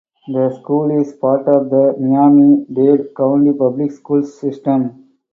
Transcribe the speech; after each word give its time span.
The 0.29 0.49
school 0.59 0.99
is 0.99 1.13
part 1.13 1.47
of 1.47 1.69
the 1.69 1.95
Miami-Dade 1.99 3.13
County 3.15 3.53
Public 3.53 3.91
Schools 3.91 4.33
System. 4.41 5.09